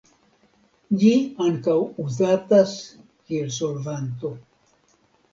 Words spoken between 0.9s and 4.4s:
Ĝi ankaŭ uzatas kiel solvanto.